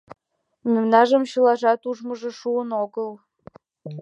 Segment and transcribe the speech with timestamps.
[0.71, 3.09] Мемнажым чылажат ужмыжо шуын огыл